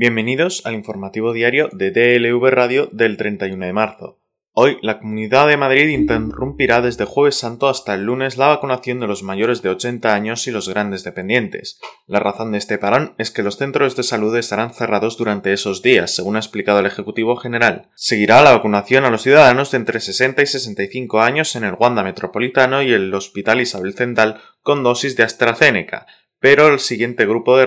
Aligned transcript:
Bienvenidos 0.00 0.62
al 0.64 0.74
informativo 0.74 1.32
diario 1.32 1.70
de 1.72 1.90
DLV 1.90 2.50
Radio 2.50 2.88
del 2.92 3.16
31 3.16 3.66
de 3.66 3.72
marzo. 3.72 4.20
Hoy, 4.52 4.78
la 4.80 5.00
Comunidad 5.00 5.48
de 5.48 5.56
Madrid 5.56 5.88
interrumpirá 5.88 6.80
desde 6.80 7.04
jueves 7.04 7.34
santo 7.34 7.66
hasta 7.66 7.94
el 7.94 8.04
lunes 8.04 8.36
la 8.36 8.46
vacunación 8.46 9.00
de 9.00 9.08
los 9.08 9.24
mayores 9.24 9.60
de 9.60 9.70
80 9.70 10.14
años 10.14 10.46
y 10.46 10.52
los 10.52 10.68
grandes 10.68 11.02
dependientes. 11.02 11.80
La 12.06 12.20
razón 12.20 12.52
de 12.52 12.58
este 12.58 12.78
parón 12.78 13.16
es 13.18 13.32
que 13.32 13.42
los 13.42 13.56
centros 13.56 13.96
de 13.96 14.04
salud 14.04 14.36
estarán 14.36 14.72
cerrados 14.72 15.16
durante 15.16 15.52
esos 15.52 15.82
días, 15.82 16.14
según 16.14 16.36
ha 16.36 16.38
explicado 16.38 16.78
el 16.78 16.86
Ejecutivo 16.86 17.34
General. 17.34 17.90
Seguirá 17.96 18.44
la 18.44 18.52
vacunación 18.52 19.04
a 19.04 19.10
los 19.10 19.22
ciudadanos 19.22 19.72
de 19.72 19.78
entre 19.78 19.98
60 19.98 20.40
y 20.40 20.46
65 20.46 21.20
años 21.22 21.56
en 21.56 21.64
el 21.64 21.74
Wanda 21.74 22.04
Metropolitano 22.04 22.84
y 22.84 22.92
el 22.92 23.12
Hospital 23.12 23.60
Isabel 23.60 23.94
Central 23.94 24.40
con 24.62 24.84
dosis 24.84 25.16
de 25.16 25.24
AstraZeneca, 25.24 26.06
pero 26.38 26.68
el 26.68 26.78
siguiente 26.78 27.26
grupo 27.26 27.58
de 27.58 27.66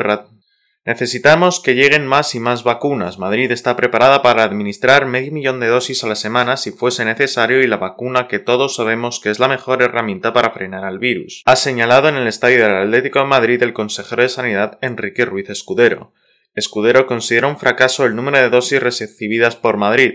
Necesitamos 0.83 1.59
que 1.59 1.75
lleguen 1.75 2.07
más 2.07 2.33
y 2.33 2.39
más 2.39 2.63
vacunas. 2.63 3.19
Madrid 3.19 3.51
está 3.51 3.75
preparada 3.75 4.23
para 4.23 4.43
administrar 4.43 5.05
medio 5.05 5.31
millón 5.31 5.59
de 5.59 5.67
dosis 5.67 6.03
a 6.03 6.07
la 6.07 6.15
semana 6.15 6.57
si 6.57 6.71
fuese 6.71 7.05
necesario 7.05 7.61
y 7.61 7.67
la 7.67 7.77
vacuna 7.77 8.27
que 8.27 8.39
todos 8.39 8.75
sabemos 8.77 9.19
que 9.19 9.29
es 9.29 9.37
la 9.37 9.47
mejor 9.47 9.83
herramienta 9.83 10.33
para 10.33 10.49
frenar 10.49 10.83
al 10.83 10.97
virus. 10.97 11.43
Ha 11.45 11.55
señalado 11.55 12.09
en 12.09 12.15
el 12.15 12.25
estadio 12.25 12.63
del 12.63 12.75
Atlético 12.77 13.19
de 13.19 13.25
Madrid 13.25 13.61
el 13.61 13.73
consejero 13.73 14.23
de 14.23 14.29
Sanidad 14.29 14.79
Enrique 14.81 15.23
Ruiz 15.23 15.51
Escudero. 15.51 16.13
Escudero 16.55 17.05
considera 17.05 17.45
un 17.45 17.59
fracaso 17.59 18.03
el 18.07 18.15
número 18.15 18.39
de 18.39 18.49
dosis 18.49 18.81
recibidas 18.81 19.55
por 19.55 19.77
Madrid, 19.77 20.13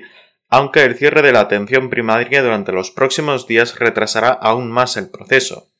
aunque 0.48 0.82
el 0.82 0.96
cierre 0.96 1.22
de 1.22 1.32
la 1.32 1.40
atención 1.40 1.90
primaria 1.90 2.42
durante 2.42 2.72
los 2.72 2.90
próximos 2.90 3.46
días 3.46 3.78
retrasará 3.78 4.30
aún 4.30 4.72
más 4.72 4.96
el 4.96 5.10
proceso. 5.10 5.70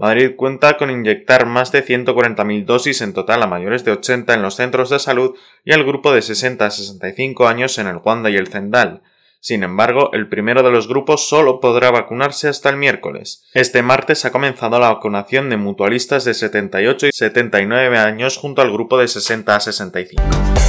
Madrid 0.00 0.34
cuenta 0.34 0.78
con 0.78 0.90
inyectar 0.90 1.44
más 1.44 1.72
de 1.72 1.84
140.000 1.84 2.64
dosis 2.64 3.02
en 3.02 3.12
total 3.12 3.42
a 3.42 3.46
mayores 3.46 3.84
de 3.84 3.92
80 3.92 4.32
en 4.32 4.40
los 4.40 4.54
centros 4.54 4.88
de 4.88 4.98
salud 4.98 5.36
y 5.62 5.72
al 5.72 5.84
grupo 5.84 6.10
de 6.14 6.22
60 6.22 6.64
a 6.64 6.70
65 6.70 7.46
años 7.46 7.76
en 7.76 7.86
el 7.86 8.00
Wanda 8.02 8.30
y 8.30 8.36
el 8.36 8.48
Zendal. 8.48 9.02
Sin 9.40 9.62
embargo, 9.62 10.10
el 10.14 10.26
primero 10.26 10.62
de 10.62 10.70
los 10.70 10.88
grupos 10.88 11.28
solo 11.28 11.60
podrá 11.60 11.90
vacunarse 11.90 12.48
hasta 12.48 12.70
el 12.70 12.76
miércoles. 12.78 13.44
Este 13.52 13.82
martes 13.82 14.24
ha 14.24 14.32
comenzado 14.32 14.78
la 14.78 14.88
vacunación 14.88 15.50
de 15.50 15.58
mutualistas 15.58 16.24
de 16.24 16.32
78 16.32 17.06
y 17.08 17.12
79 17.12 17.98
años 17.98 18.38
junto 18.38 18.62
al 18.62 18.72
grupo 18.72 18.96
de 18.96 19.06
60 19.06 19.54
a 19.54 19.60
65. 19.60 20.59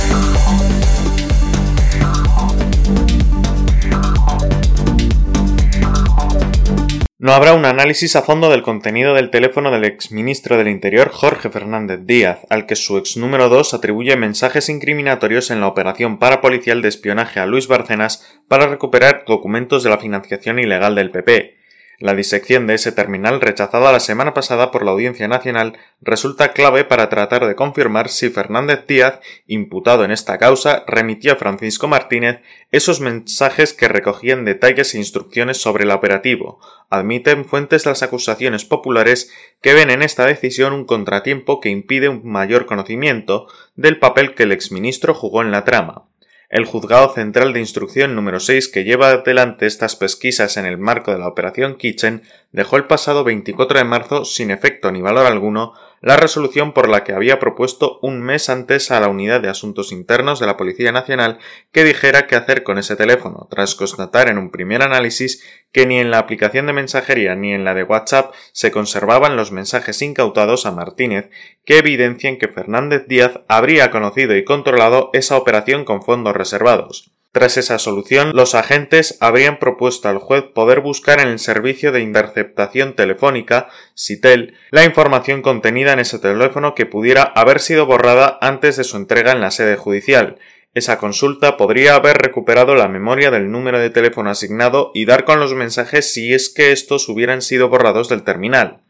No 7.23 7.33
habrá 7.33 7.53
un 7.53 7.66
análisis 7.66 8.16
a 8.16 8.23
fondo 8.23 8.50
del 8.50 8.64
contenido 8.64 9.14
del 9.14 9.30
teléfono 9.30 9.69
del 9.69 9.83
exministro 9.83 10.58
del 10.58 10.69
Interior 10.69 11.09
Jorge 11.09 11.52
Fernández 11.52 12.00
Díaz, 12.03 12.39
al 12.50 12.66
que 12.66 12.75
su 12.75 12.97
ex 12.97 13.16
número 13.16 13.47
2 13.47 13.75
atribuye 13.75 14.17
mensajes 14.17 14.69
incriminatorios 14.69 15.52
en 15.52 15.59
la 15.59 15.67
operación 15.67 16.17
parapolicial 16.17 16.81
de 16.81 16.88
espionaje 16.88 17.39
a 17.39 17.45
Luis 17.45 17.67
Barcenas 17.67 18.25
para 18.47 18.66
recuperar 18.66 19.23
documentos 19.27 19.83
de 19.83 19.92
la 19.92 19.99
financiación 19.99 20.58
ilegal 20.58 20.95
del 20.95 21.11
PP. 21.11 21.61
La 22.02 22.16
disección 22.16 22.66
de 22.66 22.73
ese 22.73 22.91
terminal, 22.91 23.41
rechazada 23.41 23.91
la 23.91 23.99
semana 23.99 24.33
pasada 24.33 24.71
por 24.71 24.83
la 24.83 24.89
Audiencia 24.89 25.27
Nacional, 25.27 25.77
resulta 26.02 26.52
clave 26.52 26.83
para 26.83 27.09
tratar 27.09 27.45
de 27.45 27.53
confirmar 27.53 28.09
si 28.09 28.31
Fernández 28.31 28.88
Díaz, 28.88 29.19
imputado 29.45 30.03
en 30.03 30.09
esta 30.09 30.39
causa, 30.39 30.83
remitió 30.88 31.33
a 31.33 31.35
Francisco 31.35 31.88
Martínez 31.88 32.41
esos 32.71 33.02
mensajes 33.02 33.73
que 33.73 33.88
recogían 33.88 34.45
detalles 34.45 34.95
e 34.95 34.97
instrucciones 34.97 35.58
sobre 35.58 35.83
el 35.83 35.91
operativo. 35.91 36.59
Admiten 36.89 37.45
fuentes 37.45 37.86
las 37.86 38.02
acusaciones 38.02 38.65
populares 38.65 39.31
que 39.61 39.76
ven 39.76 39.92
en 39.92 40.02
esta 40.02 40.26
decisión 40.26 40.73
un 40.73 40.86
contratiempo 40.86 41.59
que 41.59 41.70
impide 41.70 42.09
un 42.09 42.27
mayor 42.27 42.65
conocimiento 42.65 43.45
del 43.76 43.99
papel 43.99 44.33
que 44.33 44.42
el 44.42 44.53
exministro 44.53 45.14
jugó 45.14 45.43
en 45.43 45.52
la 45.52 45.65
trama. 45.65 46.05
El 46.52 46.66
Juzgado 46.66 47.14
Central 47.14 47.54
de 47.54 47.62
Instrucción 47.62 48.14
número 48.14 48.42
6 48.42 48.67
que 48.67 48.84
lleva 48.84 49.08
adelante 49.08 49.66
estas 49.66 49.95
pesquisas 49.95 50.58
en 50.58 50.66
el 50.66 50.78
marco 50.78 51.14
de 51.14 51.17
la 51.17 51.30
Operación 51.30 51.78
Kitchen 51.78 52.23
dejó 52.52 52.76
el 52.76 52.88
pasado 52.88 53.23
24 53.23 53.78
de 53.80 53.86
marzo 53.86 54.26
sin 54.26 54.52
efecto 54.52 54.92
ni 54.92 55.02
valor 55.02 55.26
alguno 55.26 55.72
la 56.02 56.17
resolución 56.17 56.73
por 56.73 56.89
la 56.89 57.04
que 57.04 57.14
había 57.14 57.39
propuesto 57.39 58.00
un 58.02 58.22
mes 58.22 58.50
antes 58.50 58.89
a 58.92 59.00
la 59.00 59.08
Unidad 59.08 59.39
de 59.39 59.50
Asuntos 59.50 59.92
Internos 59.92 60.39
de 60.39 60.48
la 60.48 60.58
Policía 60.58 60.92
Nacional 60.92 61.38
que 61.72 61.84
dijera 61.84 62.28
qué 62.28 62.36
hacer 62.36 62.64
con 62.64 62.80
ese 62.80 62.95
teléfono, 62.95 63.48
tras 63.50 63.76
constatar 63.76 64.28
en 64.28 64.38
un 64.38 64.50
primer 64.50 64.82
análisis 64.82 65.44
que 65.72 65.86
ni 65.86 66.00
en 66.00 66.12
la 66.12 66.17
aplicación 66.17 66.66
de 66.66 66.73
mensajería 66.73 67.36
ni 67.36 67.54
en 67.54 67.64
la 67.64 67.76
de 67.76 67.84
WhatsApp 67.84 68.34
se 68.52 68.72
conservaban 68.72 69.36
los 69.36 69.52
mensajes 69.52 70.02
incautados 70.02 70.66
a 70.66 70.72
Martínez 70.72 71.30
que 71.66 71.78
evidencian 71.78 72.38
que 72.38 72.48
Fernández 72.48 73.06
Díaz 73.08 73.39
habría 73.48 73.92
conocido 73.92 74.36
y 74.36 74.44
controlado 74.44 75.12
esa 75.14 75.38
operación 75.38 75.86
con 75.86 76.02
fondos 76.02 76.36
reservados. 76.36 77.12
Tras 77.31 77.55
esa 77.55 77.80
solución, 77.80 78.31
los 78.33 78.55
agentes 78.55 79.17
habrían 79.21 79.58
propuesto 79.58 80.09
al 80.09 80.17
juez 80.17 80.43
poder 80.43 80.81
buscar 80.81 81.21
en 81.21 81.30
el 81.30 81.39
servicio 81.39 81.93
de 81.93 82.02
interceptación 82.02 82.93
telefónica, 82.93 83.69
SITEL, 83.95 84.55
la 84.69 84.83
información 84.83 85.41
contenida 85.41 85.93
en 85.93 85.99
ese 85.99 86.20
teléfono 86.20 86.75
que 86.75 86.86
pudiera 86.86 87.23
haber 87.23 87.61
sido 87.61 87.86
borrada 87.86 88.37
antes 88.41 88.75
de 88.75 88.83
su 88.83 88.97
entrega 88.97 89.31
en 89.31 89.39
la 89.39 89.52
sede 89.52 89.77
judicial. 89.77 90.39
Esa 90.73 90.97
consulta 90.97 91.55
podría 91.55 91.95
haber 91.95 92.17
recuperado 92.17 92.75
la 92.75 92.89
memoria 92.89 93.31
del 93.31 93.49
número 93.49 93.80
de 93.80 93.89
teléfono 93.89 94.30
asignado 94.30 94.91
y 94.93 95.05
dar 95.05 95.23
con 95.23 95.39
los 95.39 95.53
mensajes 95.53 96.14
si 96.14 96.33
es 96.33 96.49
que 96.49 96.73
estos 96.73 97.08
hubieran 97.08 97.41
sido 97.41 97.70
borrados 97.70 98.09
del 98.09 98.23
terminal. 98.23 98.81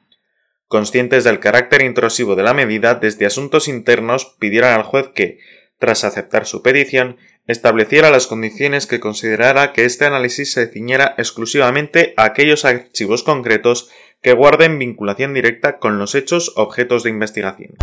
Conscientes 0.68 1.24
del 1.24 1.40
carácter 1.40 1.84
intrusivo 1.84 2.36
de 2.36 2.44
la 2.44 2.56
medida, 2.56 2.96
desde 2.96 3.28
Asuntos 3.28 3.68
Internos 3.68 4.36
pidieron 4.40 4.72
al 4.72 4.84
juez 4.84 5.10
que, 5.14 5.40
tras 5.80 6.04
aceptar 6.04 6.46
su 6.46 6.62
petición, 6.62 7.18
estableciera 7.48 8.12
las 8.12 8.28
condiciones 8.28 8.88
que 8.88 9.00
considerara 9.00 9.74
que 9.74 9.86
este 9.86 10.06
análisis 10.06 10.54
se 10.54 10.68
ciñera 10.68 11.16
exclusivamente 11.18 12.14
a 12.18 12.26
aquellos 12.26 12.66
archivos 12.66 13.24
concretos 13.24 13.90
que 14.22 14.34
guarden 14.34 14.78
vinculación 14.78 15.34
directa 15.34 15.80
con 15.80 15.98
los 15.98 16.16
hechos 16.16 16.54
objetos 16.56 17.04
de 17.04 17.10
investigación. 17.10 17.76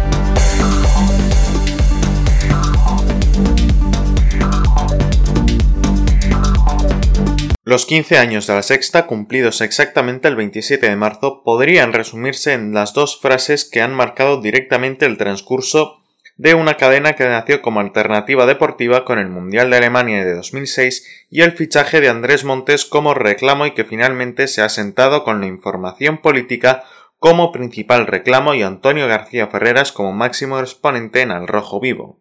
Los 7.69 7.85
15 7.85 8.17
años 8.17 8.47
de 8.47 8.55
la 8.55 8.63
sexta, 8.63 9.07
cumplidos 9.07 9.61
exactamente 9.61 10.27
el 10.27 10.37
27 10.37 10.89
de 10.89 10.97
marzo, 10.97 11.43
podrían 11.45 11.93
resumirse 11.93 12.55
en 12.55 12.73
las 12.73 12.95
dos 12.95 13.21
frases 13.21 13.67
que 13.67 13.83
han 13.83 13.93
marcado 13.93 14.41
directamente 14.41 15.05
el 15.05 15.19
transcurso 15.19 15.98
de 16.39 16.55
una 16.55 16.75
cadena 16.77 17.15
que 17.15 17.25
nació 17.25 17.61
como 17.61 17.81
alternativa 17.81 18.47
deportiva 18.47 19.05
con 19.05 19.19
el 19.19 19.29
Mundial 19.29 19.71
de 19.71 19.79
Alemania 19.79 20.25
de 20.25 20.35
2006 20.35 21.27
y 21.31 21.43
el 21.43 21.51
fichaje 21.53 22.01
de 22.01 22.09
Andrés 22.09 22.45
Montes 22.45 22.85
como 22.85 23.13
reclamo 23.13 23.67
y 23.67 23.73
que 23.73 23.85
finalmente 23.85 24.47
se 24.47 24.63
ha 24.63 24.69
sentado 24.69 25.25
con 25.25 25.41
la 25.41 25.49
información 25.49 26.19
política 26.19 26.85
como 27.19 27.51
principal 27.51 28.07
reclamo 28.07 28.55
y 28.55 28.63
Antonio 28.63 29.09
García 29.09 29.49
Ferreras 29.49 29.91
como 29.91 30.13
máximo 30.13 30.61
exponente 30.61 31.23
en 31.23 31.33
el 31.33 31.49
rojo 31.49 31.81
vivo. 31.81 32.21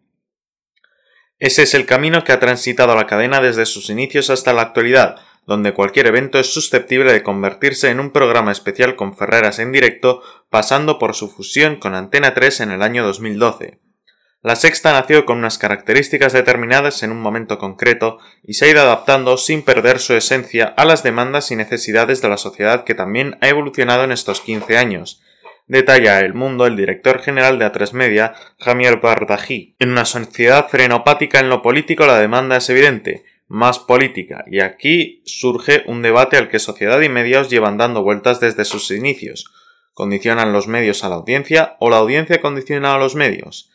Ese 1.38 1.62
es 1.62 1.74
el 1.74 1.86
camino 1.86 2.24
que 2.24 2.32
ha 2.32 2.40
transitado 2.40 2.96
la 2.96 3.06
cadena 3.06 3.40
desde 3.40 3.66
sus 3.66 3.88
inicios 3.88 4.30
hasta 4.30 4.52
la 4.52 4.62
actualidad, 4.62 5.20
donde 5.46 5.72
cualquier 5.74 6.08
evento 6.08 6.40
es 6.40 6.52
susceptible 6.52 7.12
de 7.12 7.22
convertirse 7.22 7.90
en 7.90 8.00
un 8.00 8.10
programa 8.10 8.50
especial 8.50 8.96
con 8.96 9.16
Ferreras 9.16 9.60
en 9.60 9.70
directo, 9.70 10.22
pasando 10.50 10.98
por 10.98 11.14
su 11.14 11.28
fusión 11.28 11.76
con 11.76 11.94
Antena 11.94 12.34
3 12.34 12.62
en 12.62 12.72
el 12.72 12.82
año 12.82 13.04
2012. 13.04 13.78
La 14.40 14.54
sexta 14.54 14.92
nació 14.92 15.26
con 15.26 15.38
unas 15.38 15.58
características 15.58 16.32
determinadas 16.32 17.02
en 17.02 17.10
un 17.10 17.20
momento 17.20 17.58
concreto 17.58 18.18
y 18.44 18.54
se 18.54 18.66
ha 18.66 18.70
ido 18.70 18.80
adaptando 18.80 19.36
sin 19.36 19.62
perder 19.62 19.98
su 19.98 20.14
esencia 20.14 20.66
a 20.76 20.84
las 20.84 21.02
demandas 21.02 21.50
y 21.50 21.56
necesidades 21.56 22.22
de 22.22 22.28
la 22.28 22.36
sociedad 22.36 22.84
que 22.84 22.94
también 22.94 23.36
ha 23.40 23.48
evolucionado 23.48 24.04
en 24.04 24.12
estos 24.12 24.40
15 24.40 24.78
años. 24.78 25.20
Detalla 25.66 26.20
El 26.20 26.34
Mundo 26.34 26.66
el 26.66 26.76
director 26.76 27.20
general 27.20 27.58
de 27.58 27.66
A3 27.66 27.92
Media, 27.94 28.34
Javier 28.60 29.00
Bardají. 29.00 29.74
En 29.80 29.90
una 29.90 30.04
sociedad 30.04 30.68
frenopática 30.68 31.40
en 31.40 31.48
lo 31.48 31.60
político 31.60 32.06
la 32.06 32.18
demanda 32.18 32.58
es 32.58 32.70
evidente, 32.70 33.24
más 33.48 33.80
política, 33.80 34.44
y 34.46 34.60
aquí 34.60 35.22
surge 35.26 35.82
un 35.86 36.00
debate 36.00 36.36
al 36.36 36.48
que 36.48 36.60
sociedad 36.60 37.00
y 37.00 37.08
medios 37.08 37.50
llevan 37.50 37.76
dando 37.76 38.04
vueltas 38.04 38.38
desde 38.38 38.64
sus 38.64 38.90
inicios. 38.92 39.52
¿Condicionan 39.94 40.52
los 40.52 40.68
medios 40.68 41.02
a 41.02 41.08
la 41.08 41.16
audiencia 41.16 41.76
o 41.80 41.90
la 41.90 41.96
audiencia 41.96 42.40
condiciona 42.40 42.94
a 42.94 42.98
los 42.98 43.16
medios? 43.16 43.70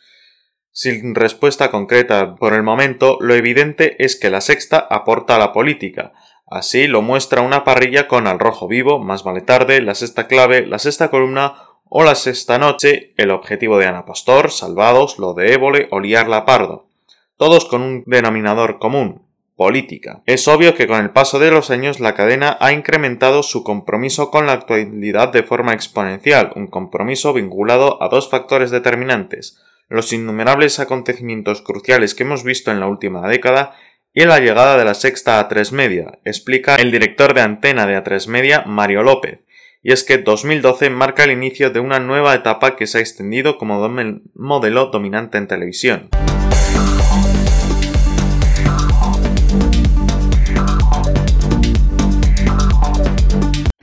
Sin 0.76 1.14
respuesta 1.14 1.70
concreta 1.70 2.34
por 2.34 2.52
el 2.52 2.64
momento, 2.64 3.16
lo 3.20 3.36
evidente 3.36 3.94
es 4.04 4.16
que 4.16 4.28
la 4.28 4.40
sexta 4.40 4.84
aporta 4.90 5.36
a 5.36 5.38
la 5.38 5.52
política. 5.52 6.12
Así 6.48 6.88
lo 6.88 7.00
muestra 7.00 7.42
una 7.42 7.62
parrilla 7.62 8.08
con 8.08 8.26
Al 8.26 8.40
Rojo 8.40 8.66
Vivo, 8.66 8.98
Más 8.98 9.22
vale 9.22 9.40
tarde, 9.40 9.80
La 9.80 9.94
Sexta 9.94 10.26
Clave, 10.26 10.66
La 10.66 10.80
Sexta 10.80 11.10
Columna 11.10 11.54
o 11.88 12.02
La 12.02 12.16
Sexta 12.16 12.58
Noche, 12.58 13.14
El 13.16 13.30
Objetivo 13.30 13.78
de 13.78 13.86
Ana 13.86 14.04
Pastor, 14.04 14.50
Salvados, 14.50 15.20
Lo 15.20 15.32
de 15.32 15.52
Évole 15.52 15.86
o 15.92 16.00
Liarla 16.00 16.44
Pardo. 16.44 16.88
Todos 17.36 17.66
con 17.66 17.80
un 17.80 18.02
denominador 18.06 18.80
común, 18.80 19.22
política. 19.54 20.24
Es 20.26 20.48
obvio 20.48 20.74
que 20.74 20.88
con 20.88 20.98
el 20.98 21.10
paso 21.10 21.38
de 21.38 21.52
los 21.52 21.70
años 21.70 22.00
la 22.00 22.14
cadena 22.14 22.58
ha 22.60 22.72
incrementado 22.72 23.44
su 23.44 23.62
compromiso 23.62 24.32
con 24.32 24.46
la 24.46 24.54
actualidad 24.54 25.28
de 25.28 25.44
forma 25.44 25.72
exponencial, 25.72 26.50
un 26.56 26.66
compromiso 26.66 27.32
vinculado 27.32 28.02
a 28.02 28.08
dos 28.08 28.28
factores 28.28 28.72
determinantes 28.72 29.56
los 29.88 30.12
innumerables 30.12 30.78
acontecimientos 30.78 31.62
cruciales 31.62 32.14
que 32.14 32.22
hemos 32.22 32.44
visto 32.44 32.70
en 32.70 32.80
la 32.80 32.86
última 32.86 33.26
década 33.28 33.76
y 34.12 34.24
la 34.24 34.38
llegada 34.38 34.76
de 34.76 34.84
la 34.84 34.94
sexta 34.94 35.46
A3 35.48 35.72
Media, 35.72 36.18
explica 36.24 36.76
el 36.76 36.92
director 36.92 37.34
de 37.34 37.40
antena 37.40 37.86
de 37.86 37.96
A3 38.02 38.28
Media, 38.28 38.62
Mario 38.64 39.02
López, 39.02 39.40
y 39.82 39.92
es 39.92 40.04
que 40.04 40.18
2012 40.18 40.88
marca 40.90 41.24
el 41.24 41.32
inicio 41.32 41.70
de 41.70 41.80
una 41.80 41.98
nueva 41.98 42.34
etapa 42.34 42.76
que 42.76 42.86
se 42.86 42.98
ha 42.98 43.00
extendido 43.00 43.58
como 43.58 43.86
modelo 44.34 44.86
dominante 44.86 45.36
en 45.36 45.48
televisión. 45.48 46.08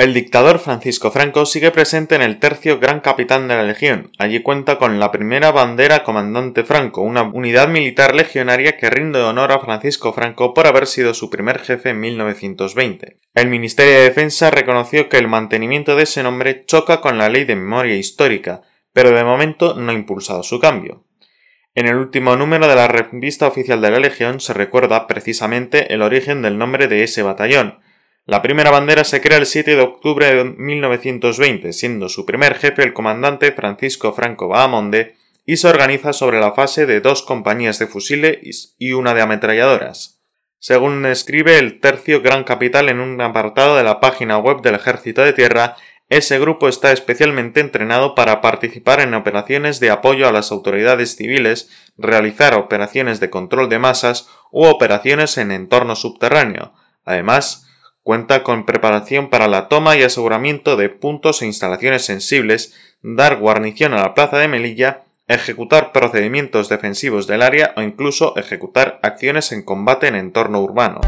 El 0.01 0.15
dictador 0.15 0.57
Francisco 0.57 1.11
Franco 1.11 1.45
sigue 1.45 1.69
presente 1.69 2.15
en 2.15 2.23
el 2.23 2.39
tercio 2.39 2.79
Gran 2.79 3.01
Capitán 3.01 3.47
de 3.47 3.55
la 3.55 3.61
Legión. 3.61 4.09
Allí 4.17 4.41
cuenta 4.41 4.79
con 4.79 4.99
la 4.99 5.11
primera 5.11 5.51
bandera 5.51 6.03
Comandante 6.03 6.63
Franco, 6.63 7.03
una 7.03 7.21
unidad 7.21 7.67
militar 7.67 8.15
legionaria 8.15 8.77
que 8.77 8.89
rinde 8.89 9.21
honor 9.21 9.51
a 9.51 9.59
Francisco 9.59 10.11
Franco 10.11 10.55
por 10.55 10.65
haber 10.65 10.87
sido 10.87 11.13
su 11.13 11.29
primer 11.29 11.59
jefe 11.59 11.91
en 11.91 11.99
1920. 11.99 13.19
El 13.35 13.47
Ministerio 13.49 13.93
de 13.93 14.05
Defensa 14.05 14.49
reconoció 14.49 15.07
que 15.07 15.17
el 15.17 15.27
mantenimiento 15.27 15.95
de 15.95 16.01
ese 16.01 16.23
nombre 16.23 16.65
choca 16.65 16.99
con 16.99 17.19
la 17.19 17.29
ley 17.29 17.43
de 17.43 17.55
memoria 17.55 17.95
histórica, 17.95 18.63
pero 18.93 19.11
de 19.11 19.23
momento 19.23 19.75
no 19.75 19.91
ha 19.91 19.93
impulsado 19.93 20.41
su 20.41 20.59
cambio. 20.59 21.05
En 21.75 21.85
el 21.85 21.97
último 21.97 22.35
número 22.35 22.67
de 22.67 22.75
la 22.75 22.87
revista 22.87 23.45
oficial 23.45 23.79
de 23.81 23.91
la 23.91 23.99
Legión 23.99 24.39
se 24.39 24.55
recuerda 24.55 25.05
precisamente 25.05 25.93
el 25.93 26.01
origen 26.01 26.41
del 26.41 26.57
nombre 26.57 26.87
de 26.87 27.03
ese 27.03 27.21
batallón, 27.21 27.80
la 28.25 28.41
primera 28.41 28.69
bandera 28.69 29.03
se 29.03 29.19
crea 29.19 29.37
el 29.37 29.45
7 29.45 29.75
de 29.75 29.81
octubre 29.81 30.33
de 30.33 30.43
1920, 30.43 31.73
siendo 31.73 32.07
su 32.07 32.25
primer 32.25 32.55
jefe 32.55 32.83
el 32.83 32.93
comandante 32.93 33.51
Francisco 33.51 34.13
Franco 34.13 34.47
Bahamonde, 34.47 35.15
y 35.45 35.57
se 35.57 35.67
organiza 35.67 36.13
sobre 36.13 36.39
la 36.39 36.53
fase 36.53 36.85
de 36.85 37.01
dos 37.01 37.23
compañías 37.23 37.79
de 37.79 37.87
fusiles 37.87 38.75
y 38.77 38.93
una 38.93 39.13
de 39.13 39.21
ametralladoras. 39.21 40.21
Según 40.59 41.05
escribe 41.07 41.57
el 41.57 41.79
tercio 41.79 42.21
Gran 42.21 42.43
Capital 42.43 42.89
en 42.89 42.99
un 42.99 43.19
apartado 43.19 43.75
de 43.75 43.83
la 43.83 43.99
página 43.99 44.37
web 44.37 44.61
del 44.61 44.75
Ejército 44.75 45.23
de 45.23 45.33
Tierra, 45.33 45.75
ese 46.07 46.39
grupo 46.39 46.67
está 46.67 46.91
especialmente 46.91 47.61
entrenado 47.61 48.13
para 48.13 48.41
participar 48.41 48.99
en 48.99 49.13
operaciones 49.15 49.79
de 49.79 49.89
apoyo 49.89 50.27
a 50.27 50.31
las 50.31 50.51
autoridades 50.51 51.15
civiles, 51.15 51.69
realizar 51.97 52.53
operaciones 52.53 53.19
de 53.19 53.31
control 53.31 53.69
de 53.69 53.79
masas 53.79 54.29
u 54.51 54.65
operaciones 54.65 55.37
en 55.37 55.51
entorno 55.51 55.95
subterráneo. 55.95 56.73
Además, 57.05 57.70
Cuenta 58.03 58.41
con 58.41 58.65
preparación 58.65 59.29
para 59.29 59.47
la 59.47 59.67
toma 59.67 59.95
y 59.95 60.01
aseguramiento 60.01 60.75
de 60.75 60.89
puntos 60.89 61.41
e 61.41 61.45
instalaciones 61.45 62.03
sensibles, 62.03 62.73
dar 63.03 63.37
guarnición 63.37 63.93
a 63.93 64.01
la 64.01 64.15
plaza 64.15 64.39
de 64.39 64.47
Melilla, 64.47 65.03
ejecutar 65.27 65.91
procedimientos 65.91 66.67
defensivos 66.67 67.27
del 67.27 67.43
área 67.43 67.73
o 67.77 67.81
incluso 67.81 68.35
ejecutar 68.37 68.99
acciones 69.03 69.51
en 69.51 69.61
combate 69.61 70.07
en 70.07 70.15
entorno 70.15 70.61
urbano. 70.61 71.01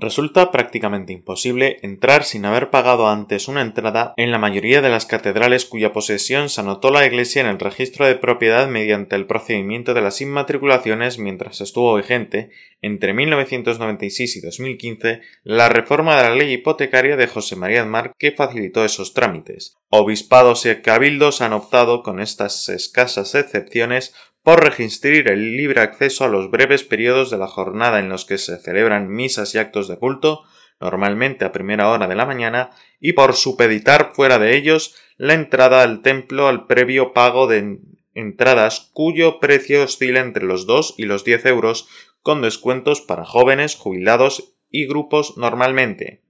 Resulta 0.00 0.52
prácticamente 0.52 1.12
imposible 1.12 1.78
entrar 1.82 2.22
sin 2.22 2.44
haber 2.44 2.70
pagado 2.70 3.08
antes 3.08 3.48
una 3.48 3.62
entrada 3.62 4.14
en 4.16 4.30
la 4.30 4.38
mayoría 4.38 4.80
de 4.80 4.90
las 4.90 5.06
catedrales 5.06 5.64
cuya 5.64 5.92
posesión 5.92 6.48
se 6.48 6.60
anotó 6.60 6.92
la 6.92 7.04
Iglesia 7.04 7.40
en 7.40 7.48
el 7.48 7.58
registro 7.58 8.06
de 8.06 8.14
propiedad 8.14 8.68
mediante 8.68 9.16
el 9.16 9.26
procedimiento 9.26 9.94
de 9.94 10.02
las 10.02 10.20
inmatriculaciones 10.20 11.18
mientras 11.18 11.60
estuvo 11.60 11.96
vigente, 11.96 12.50
entre 12.80 13.12
1996 13.12 14.36
y 14.36 14.40
2015, 14.40 15.20
la 15.42 15.68
reforma 15.68 16.16
de 16.16 16.28
la 16.28 16.34
ley 16.36 16.52
hipotecaria 16.52 17.16
de 17.16 17.26
José 17.26 17.56
María 17.56 17.82
Aznar 17.82 18.14
que 18.16 18.30
facilitó 18.30 18.84
esos 18.84 19.14
trámites. 19.14 19.78
Obispados 19.90 20.64
y 20.66 20.76
cabildos 20.76 21.40
han 21.40 21.54
optado, 21.54 22.04
con 22.04 22.20
estas 22.20 22.68
escasas 22.68 23.34
excepciones, 23.34 24.14
por 24.48 24.64
registrar 24.64 25.28
el 25.28 25.58
libre 25.58 25.82
acceso 25.82 26.24
a 26.24 26.28
los 26.28 26.50
breves 26.50 26.82
periodos 26.82 27.28
de 27.28 27.36
la 27.36 27.48
jornada 27.48 27.98
en 27.98 28.08
los 28.08 28.24
que 28.24 28.38
se 28.38 28.56
celebran 28.56 29.10
misas 29.10 29.54
y 29.54 29.58
actos 29.58 29.88
de 29.88 29.98
culto, 29.98 30.42
normalmente 30.80 31.44
a 31.44 31.52
primera 31.52 31.90
hora 31.90 32.08
de 32.08 32.14
la 32.14 32.24
mañana, 32.24 32.70
y 32.98 33.12
por 33.12 33.34
supeditar 33.34 34.12
fuera 34.14 34.38
de 34.38 34.56
ellos 34.56 34.96
la 35.18 35.34
entrada 35.34 35.82
al 35.82 36.00
templo 36.00 36.48
al 36.48 36.66
previo 36.66 37.12
pago 37.12 37.46
de 37.46 37.80
entradas 38.14 38.88
cuyo 38.94 39.38
precio 39.38 39.84
oscila 39.84 40.20
entre 40.20 40.46
los 40.46 40.64
2 40.64 40.94
y 40.96 41.02
los 41.02 41.24
10 41.24 41.44
euros, 41.44 41.86
con 42.22 42.40
descuentos 42.40 43.02
para 43.02 43.26
jóvenes, 43.26 43.76
jubilados 43.76 44.54
y 44.70 44.86
grupos 44.86 45.36
normalmente. 45.36 46.22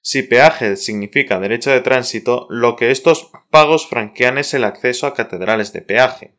Si 0.00 0.22
peaje 0.22 0.76
significa 0.76 1.40
derecho 1.40 1.72
de 1.72 1.80
tránsito, 1.80 2.46
lo 2.50 2.76
que 2.76 2.92
estos 2.92 3.32
pagos 3.50 3.88
franquean 3.88 4.38
es 4.38 4.54
el 4.54 4.62
acceso 4.62 5.08
a 5.08 5.14
catedrales 5.14 5.72
de 5.72 5.82
peaje. 5.82 6.36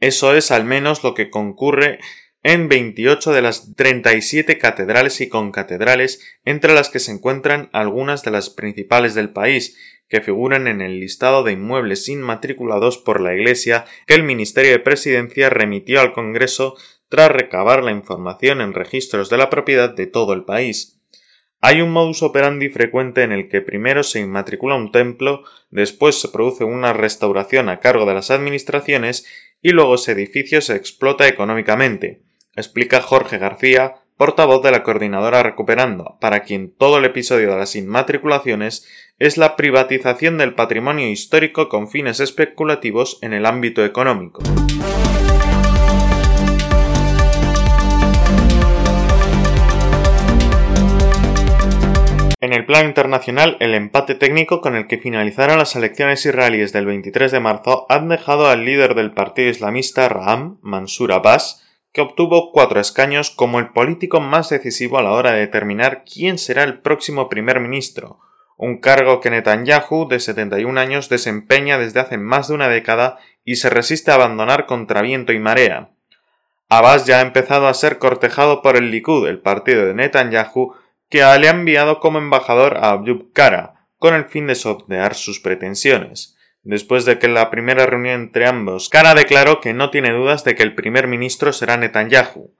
Eso 0.00 0.34
es 0.34 0.50
al 0.50 0.64
menos 0.64 1.04
lo 1.04 1.14
que 1.14 1.30
concurre 1.30 2.00
en 2.42 2.68
28 2.68 3.32
de 3.32 3.42
las 3.42 3.74
37 3.76 4.58
catedrales 4.58 5.20
y 5.20 5.28
concatedrales, 5.28 6.20
entre 6.44 6.72
las 6.72 6.88
que 6.88 6.98
se 6.98 7.12
encuentran 7.12 7.68
algunas 7.72 8.22
de 8.22 8.30
las 8.30 8.48
principales 8.48 9.14
del 9.14 9.30
país, 9.30 9.76
que 10.08 10.22
figuran 10.22 10.66
en 10.66 10.80
el 10.80 10.98
listado 10.98 11.44
de 11.44 11.52
inmuebles 11.52 12.08
inmatriculados 12.08 12.98
por 12.98 13.20
la 13.20 13.34
Iglesia 13.34 13.84
que 14.06 14.14
el 14.14 14.24
Ministerio 14.24 14.72
de 14.72 14.80
Presidencia 14.80 15.50
remitió 15.50 16.00
al 16.00 16.12
Congreso 16.12 16.76
tras 17.08 17.30
recabar 17.30 17.84
la 17.84 17.92
información 17.92 18.60
en 18.60 18.72
registros 18.72 19.30
de 19.30 19.36
la 19.36 19.50
propiedad 19.50 19.94
de 19.94 20.06
todo 20.06 20.32
el 20.32 20.44
país. 20.44 21.00
Hay 21.60 21.82
un 21.82 21.92
modus 21.92 22.22
operandi 22.22 22.70
frecuente 22.70 23.22
en 23.22 23.32
el 23.32 23.48
que 23.48 23.60
primero 23.60 24.02
se 24.02 24.20
inmatricula 24.20 24.76
un 24.76 24.92
templo, 24.92 25.44
después 25.70 26.18
se 26.18 26.28
produce 26.28 26.64
una 26.64 26.94
restauración 26.94 27.68
a 27.68 27.80
cargo 27.80 28.06
de 28.06 28.14
las 28.14 28.30
administraciones 28.30 29.26
y 29.62 29.70
luego 29.70 29.96
ese 29.96 30.12
edificio 30.12 30.60
se 30.60 30.76
explota 30.76 31.28
económicamente, 31.28 32.22
explica 32.56 33.00
Jorge 33.00 33.38
García, 33.38 33.96
portavoz 34.16 34.62
de 34.62 34.70
la 34.70 34.82
coordinadora 34.82 35.42
Recuperando, 35.42 36.18
para 36.20 36.40
quien 36.40 36.74
todo 36.76 36.98
el 36.98 37.06
episodio 37.06 37.52
de 37.52 37.56
las 37.56 37.74
inmatriculaciones 37.74 38.86
es 39.18 39.38
la 39.38 39.56
privatización 39.56 40.38
del 40.38 40.54
patrimonio 40.54 41.08
histórico 41.08 41.68
con 41.68 41.88
fines 41.88 42.20
especulativos 42.20 43.18
en 43.22 43.32
el 43.32 43.46
ámbito 43.46 43.84
económico. 43.84 44.42
En 52.42 52.54
el 52.54 52.64
plano 52.64 52.88
internacional, 52.88 53.58
el 53.60 53.74
empate 53.74 54.14
técnico 54.14 54.62
con 54.62 54.74
el 54.74 54.86
que 54.86 54.96
finalizaron 54.96 55.58
las 55.58 55.76
elecciones 55.76 56.24
israelíes 56.24 56.72
del 56.72 56.86
23 56.86 57.30
de 57.30 57.38
marzo 57.38 57.84
han 57.90 58.08
dejado 58.08 58.48
al 58.48 58.64
líder 58.64 58.94
del 58.94 59.12
partido 59.12 59.50
islamista 59.50 60.08
Raham, 60.08 60.58
Mansur 60.62 61.12
Abbas, 61.12 61.62
que 61.92 62.00
obtuvo 62.00 62.50
cuatro 62.50 62.80
escaños 62.80 63.28
como 63.28 63.58
el 63.58 63.68
político 63.68 64.20
más 64.20 64.48
decisivo 64.48 64.96
a 64.96 65.02
la 65.02 65.12
hora 65.12 65.32
de 65.32 65.40
determinar 65.40 66.02
quién 66.10 66.38
será 66.38 66.64
el 66.64 66.78
próximo 66.78 67.28
primer 67.28 67.60
ministro, 67.60 68.20
un 68.56 68.78
cargo 68.78 69.20
que 69.20 69.28
Netanyahu, 69.28 70.08
de 70.08 70.18
71 70.18 70.80
años, 70.80 71.10
desempeña 71.10 71.76
desde 71.76 72.00
hace 72.00 72.16
más 72.16 72.48
de 72.48 72.54
una 72.54 72.68
década 72.68 73.18
y 73.44 73.56
se 73.56 73.68
resiste 73.68 74.12
a 74.12 74.14
abandonar 74.14 74.64
contra 74.64 75.02
viento 75.02 75.34
y 75.34 75.38
marea. 75.38 75.90
Abbas 76.70 77.04
ya 77.04 77.18
ha 77.18 77.22
empezado 77.22 77.68
a 77.68 77.74
ser 77.74 77.98
cortejado 77.98 78.62
por 78.62 78.78
el 78.78 78.90
Likud, 78.90 79.28
el 79.28 79.40
partido 79.40 79.84
de 79.84 79.92
Netanyahu, 79.92 80.74
que 81.10 81.18
le 81.18 81.48
ha 81.48 81.50
enviado 81.50 82.00
como 82.00 82.18
embajador 82.18 82.78
a 82.78 82.90
Abyub 82.90 83.32
Kara, 83.32 83.86
con 83.98 84.14
el 84.14 84.24
fin 84.24 84.46
de 84.46 84.54
sondear 84.54 85.14
sus 85.14 85.40
pretensiones. 85.40 86.36
Después 86.62 87.04
de 87.04 87.18
que 87.18 87.28
la 87.28 87.50
primera 87.50 87.84
reunión 87.84 88.20
entre 88.20 88.46
ambos, 88.46 88.88
Kara 88.88 89.14
declaró 89.14 89.60
que 89.60 89.74
no 89.74 89.90
tiene 89.90 90.12
dudas 90.12 90.44
de 90.44 90.54
que 90.54 90.62
el 90.62 90.74
primer 90.74 91.08
ministro 91.08 91.52
será 91.52 91.76
Netanyahu. 91.76 92.54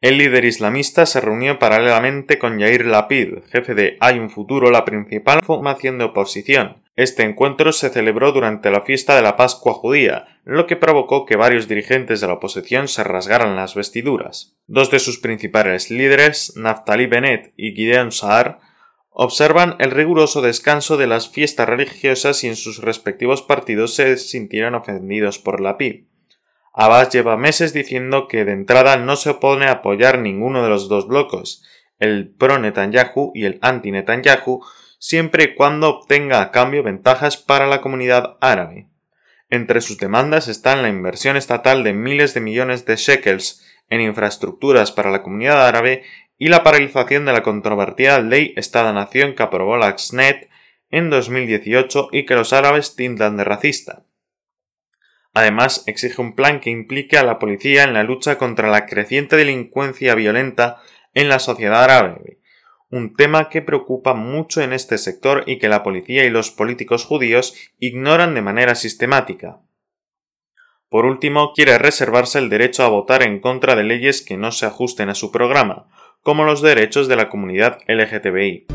El 0.00 0.18
líder 0.18 0.44
islamista 0.44 1.06
se 1.06 1.20
reunió 1.20 1.58
paralelamente 1.58 2.38
con 2.38 2.58
Yair 2.58 2.86
Lapid, 2.86 3.38
jefe 3.50 3.74
de 3.74 3.96
Hay 4.00 4.18
un 4.18 4.30
futuro, 4.30 4.70
la 4.70 4.84
principal 4.84 5.40
formación 5.44 5.98
de 5.98 6.04
oposición. 6.04 6.76
Este 6.98 7.22
encuentro 7.22 7.70
se 7.70 7.90
celebró 7.90 8.32
durante 8.32 8.72
la 8.72 8.80
fiesta 8.80 9.14
de 9.14 9.22
la 9.22 9.36
Pascua 9.36 9.72
judía, 9.72 10.40
lo 10.42 10.66
que 10.66 10.74
provocó 10.74 11.26
que 11.26 11.36
varios 11.36 11.68
dirigentes 11.68 12.20
de 12.20 12.26
la 12.26 12.32
oposición 12.32 12.88
se 12.88 13.04
rasgaran 13.04 13.54
las 13.54 13.76
vestiduras. 13.76 14.56
Dos 14.66 14.90
de 14.90 14.98
sus 14.98 15.20
principales 15.20 15.92
líderes, 15.92 16.54
Naftali 16.56 17.06
Bennett 17.06 17.52
y 17.56 17.72
Gideon 17.76 18.10
Saar, 18.10 18.58
observan 19.10 19.76
el 19.78 19.92
riguroso 19.92 20.42
descanso 20.42 20.96
de 20.96 21.06
las 21.06 21.28
fiestas 21.28 21.68
religiosas 21.68 22.42
y 22.42 22.48
en 22.48 22.56
sus 22.56 22.82
respectivos 22.82 23.42
partidos 23.42 23.94
se 23.94 24.16
sintieron 24.16 24.74
ofendidos 24.74 25.38
por 25.38 25.60
Lapid. 25.60 26.06
Abbas 26.72 27.10
lleva 27.10 27.36
meses 27.36 27.72
diciendo 27.72 28.26
que 28.26 28.44
de 28.44 28.50
entrada 28.50 28.96
no 28.96 29.14
se 29.14 29.30
opone 29.30 29.66
a 29.66 29.74
apoyar 29.74 30.18
ninguno 30.18 30.64
de 30.64 30.68
los 30.68 30.88
dos 30.88 31.06
blocos, 31.06 31.62
el 32.00 32.28
pro-Netanyahu 32.28 33.30
y 33.36 33.44
el 33.44 33.60
anti-Netanyahu, 33.62 34.62
siempre 34.98 35.44
y 35.44 35.54
cuando 35.54 35.88
obtenga 35.88 36.40
a 36.40 36.50
cambio 36.50 36.82
ventajas 36.82 37.36
para 37.36 37.66
la 37.66 37.80
comunidad 37.80 38.36
árabe. 38.40 38.88
Entre 39.50 39.80
sus 39.80 39.98
demandas 39.98 40.48
están 40.48 40.82
la 40.82 40.88
inversión 40.88 41.36
estatal 41.36 41.82
de 41.82 41.94
miles 41.94 42.34
de 42.34 42.40
millones 42.40 42.84
de 42.84 42.96
shekels 42.96 43.64
en 43.88 44.00
infraestructuras 44.00 44.92
para 44.92 45.10
la 45.10 45.22
comunidad 45.22 45.66
árabe 45.66 46.04
y 46.36 46.48
la 46.48 46.62
paralización 46.62 47.24
de 47.24 47.32
la 47.32 47.42
controvertida 47.42 48.20
ley 48.20 48.52
Estado-Nación 48.56 49.34
que 49.34 49.42
aprobó 49.42 49.76
la 49.76 49.96
XNET 49.96 50.48
en 50.90 51.10
2018 51.10 52.08
y 52.12 52.26
que 52.26 52.34
los 52.34 52.52
árabes 52.52 52.94
tintan 52.96 53.36
de 53.36 53.44
racista. 53.44 54.04
Además, 55.34 55.84
exige 55.86 56.20
un 56.20 56.34
plan 56.34 56.60
que 56.60 56.70
implique 56.70 57.18
a 57.18 57.22
la 57.22 57.38
policía 57.38 57.84
en 57.84 57.94
la 57.94 58.02
lucha 58.02 58.38
contra 58.38 58.68
la 58.70 58.86
creciente 58.86 59.36
delincuencia 59.36 60.14
violenta 60.14 60.82
en 61.14 61.28
la 61.28 61.38
sociedad 61.38 61.84
árabe, 61.84 62.37
un 62.90 63.14
tema 63.14 63.48
que 63.48 63.62
preocupa 63.62 64.14
mucho 64.14 64.62
en 64.62 64.72
este 64.72 64.98
sector 64.98 65.44
y 65.46 65.58
que 65.58 65.68
la 65.68 65.82
policía 65.82 66.24
y 66.24 66.30
los 66.30 66.50
políticos 66.50 67.04
judíos 67.04 67.54
ignoran 67.78 68.34
de 68.34 68.42
manera 68.42 68.74
sistemática. 68.74 69.60
Por 70.88 71.04
último, 71.04 71.52
quiere 71.54 71.76
reservarse 71.76 72.38
el 72.38 72.48
derecho 72.48 72.82
a 72.82 72.88
votar 72.88 73.22
en 73.22 73.40
contra 73.40 73.76
de 73.76 73.84
leyes 73.84 74.22
que 74.22 74.38
no 74.38 74.52
se 74.52 74.64
ajusten 74.64 75.10
a 75.10 75.14
su 75.14 75.30
programa, 75.30 75.88
como 76.22 76.44
los 76.44 76.62
derechos 76.62 77.08
de 77.08 77.16
la 77.16 77.28
comunidad 77.28 77.78
LGTBI. 77.86 78.66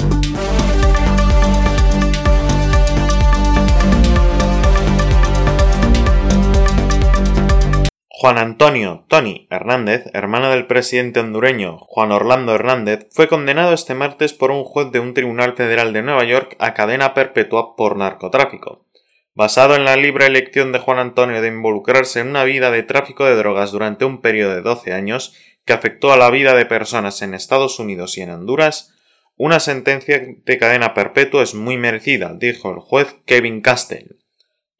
Juan 8.23 8.37
Antonio 8.37 9.03
Tony 9.09 9.47
Hernández, 9.49 10.05
hermano 10.13 10.49
del 10.49 10.65
presidente 10.65 11.19
hondureño 11.19 11.79
Juan 11.79 12.13
Orlando 12.13 12.55
Hernández, 12.55 13.09
fue 13.11 13.27
condenado 13.27 13.73
este 13.73 13.95
martes 13.95 14.31
por 14.31 14.49
un 14.49 14.63
juez 14.63 14.93
de 14.93 15.01
un 15.01 15.13
tribunal 15.13 15.57
federal 15.57 15.91
de 15.91 16.03
Nueva 16.03 16.23
York 16.23 16.55
a 16.57 16.73
cadena 16.73 17.13
perpetua 17.13 17.75
por 17.75 17.97
narcotráfico. 17.97 18.85
Basado 19.33 19.75
en 19.75 19.83
la 19.83 19.97
libre 19.97 20.25
elección 20.25 20.71
de 20.71 20.79
Juan 20.79 20.99
Antonio 20.99 21.41
de 21.41 21.49
involucrarse 21.49 22.21
en 22.21 22.29
una 22.29 22.45
vida 22.45 22.71
de 22.71 22.83
tráfico 22.83 23.25
de 23.25 23.35
drogas 23.35 23.73
durante 23.73 24.05
un 24.05 24.21
periodo 24.21 24.55
de 24.55 24.61
12 24.61 24.93
años, 24.93 25.35
que 25.65 25.73
afectó 25.73 26.13
a 26.13 26.17
la 26.17 26.29
vida 26.29 26.55
de 26.55 26.65
personas 26.65 27.21
en 27.23 27.33
Estados 27.33 27.77
Unidos 27.77 28.17
y 28.17 28.21
en 28.21 28.29
Honduras, 28.29 28.93
una 29.35 29.59
sentencia 29.59 30.23
de 30.45 30.57
cadena 30.57 30.93
perpetua 30.93 31.43
es 31.43 31.55
muy 31.55 31.75
merecida, 31.75 32.33
dijo 32.33 32.69
el 32.71 32.79
juez 32.79 33.17
Kevin 33.25 33.59
Castell. 33.59 34.22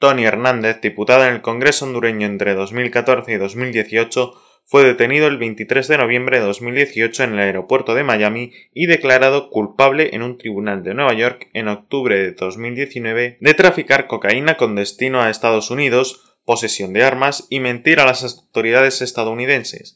Tony 0.04 0.26
Hernández, 0.26 0.82
diputado 0.82 1.24
en 1.24 1.34
el 1.34 1.42
Congreso 1.42 1.86
hondureño 1.86 2.28
entre 2.28 2.56
2014 2.56 3.32
y 3.32 3.38
2018, 3.38 4.34
fue 4.66 4.84
detenido 4.84 5.28
el 5.28 5.38
23 5.38 5.88
de 5.88 5.98
noviembre 5.98 6.40
de 6.42 6.46
2018 6.46 7.24
en 7.24 7.34
el 7.36 7.40
aeropuerto 7.40 7.96
de 7.96 8.04
Miami 8.04 8.52
y 8.74 8.88
declarado 8.88 9.50
culpable 9.50 10.10
en 10.12 10.22
un 10.22 10.38
tribunal 10.38 10.84
de 10.84 10.94
Nueva 10.94 11.14
York 11.14 11.48
en 11.54 11.70
octubre 11.70 12.18
de 12.18 12.34
2019 12.34 13.38
de 13.40 13.54
traficar 13.54 14.08
cocaína 14.08 14.58
con 14.58 14.76
destino 14.76 15.22
a 15.22 15.30
Estados 15.30 15.72
Unidos, 15.72 16.36
posesión 16.44 16.92
de 16.92 17.06
armas 17.06 17.48
y 17.50 17.62
mentir 17.62 18.02
a 18.02 18.06
las 18.06 18.26
autoridades 18.26 19.02
estadounidenses. 19.02 19.96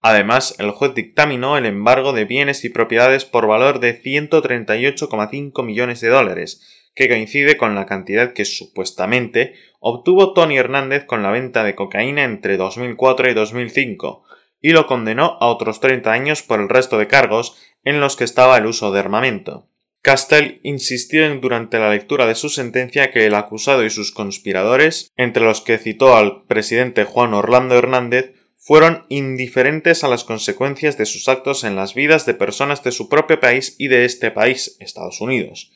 Además, 0.00 0.54
el 0.60 0.70
juez 0.70 0.94
dictaminó 0.94 1.58
el 1.58 1.66
embargo 1.66 2.12
de 2.12 2.24
bienes 2.24 2.64
y 2.64 2.68
propiedades 2.68 3.24
por 3.24 3.48
valor 3.48 3.80
de 3.80 4.00
138,5 4.00 5.64
millones 5.64 6.00
de 6.00 6.08
dólares, 6.08 6.79
que 6.94 7.08
coincide 7.08 7.56
con 7.56 7.74
la 7.74 7.86
cantidad 7.86 8.32
que 8.32 8.44
supuestamente 8.44 9.54
obtuvo 9.80 10.32
Tony 10.32 10.58
Hernández 10.58 11.04
con 11.04 11.22
la 11.22 11.30
venta 11.30 11.64
de 11.64 11.74
cocaína 11.74 12.24
entre 12.24 12.56
2004 12.56 13.30
y 13.30 13.34
2005, 13.34 14.24
y 14.60 14.70
lo 14.70 14.86
condenó 14.86 15.38
a 15.40 15.46
otros 15.46 15.80
30 15.80 16.12
años 16.12 16.42
por 16.42 16.60
el 16.60 16.68
resto 16.68 16.98
de 16.98 17.06
cargos 17.06 17.56
en 17.84 18.00
los 18.00 18.16
que 18.16 18.24
estaba 18.24 18.58
el 18.58 18.66
uso 18.66 18.92
de 18.92 19.00
armamento. 19.00 19.68
Castell 20.02 20.60
insistió 20.62 21.28
durante 21.40 21.78
la 21.78 21.90
lectura 21.90 22.26
de 22.26 22.34
su 22.34 22.48
sentencia 22.48 23.10
que 23.10 23.26
el 23.26 23.34
acusado 23.34 23.84
y 23.84 23.90
sus 23.90 24.12
conspiradores, 24.12 25.12
entre 25.16 25.44
los 25.44 25.60
que 25.60 25.76
citó 25.76 26.16
al 26.16 26.44
presidente 26.46 27.04
Juan 27.04 27.34
Orlando 27.34 27.76
Hernández, 27.76 28.32
fueron 28.56 29.04
indiferentes 29.08 30.04
a 30.04 30.08
las 30.08 30.24
consecuencias 30.24 30.96
de 30.96 31.06
sus 31.06 31.28
actos 31.28 31.64
en 31.64 31.76
las 31.76 31.94
vidas 31.94 32.24
de 32.24 32.34
personas 32.34 32.82
de 32.82 32.92
su 32.92 33.08
propio 33.08 33.40
país 33.40 33.74
y 33.78 33.88
de 33.88 34.04
este 34.04 34.30
país, 34.30 34.76
Estados 34.80 35.20
Unidos, 35.20 35.72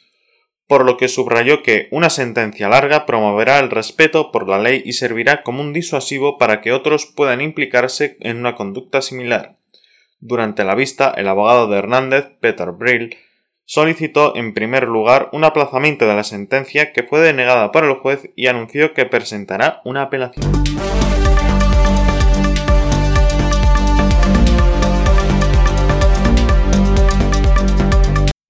por 0.66 0.84
lo 0.84 0.96
que 0.96 1.08
subrayó 1.08 1.62
que 1.62 1.88
una 1.90 2.10
sentencia 2.10 2.68
larga 2.68 3.06
promoverá 3.06 3.58
el 3.58 3.70
respeto 3.70 4.32
por 4.32 4.48
la 4.48 4.58
ley 4.58 4.82
y 4.84 4.94
servirá 4.94 5.42
como 5.42 5.60
un 5.60 5.72
disuasivo 5.72 6.38
para 6.38 6.60
que 6.60 6.72
otros 6.72 7.06
puedan 7.06 7.40
implicarse 7.40 8.16
en 8.20 8.38
una 8.38 8.54
conducta 8.54 9.02
similar. 9.02 9.56
Durante 10.20 10.64
la 10.64 10.74
vista, 10.74 11.12
el 11.16 11.28
abogado 11.28 11.68
de 11.68 11.78
Hernández, 11.78 12.28
Peter 12.40 12.70
Brill, 12.70 13.16
solicitó 13.66 14.36
en 14.36 14.54
primer 14.54 14.88
lugar 14.88 15.28
un 15.32 15.44
aplazamiento 15.44 16.06
de 16.06 16.14
la 16.14 16.24
sentencia 16.24 16.92
que 16.92 17.02
fue 17.02 17.20
denegada 17.20 17.72
por 17.72 17.84
el 17.84 17.94
juez 17.94 18.30
y 18.36 18.46
anunció 18.46 18.94
que 18.94 19.06
presentará 19.06 19.80
una 19.84 20.02
apelación. 20.02 20.50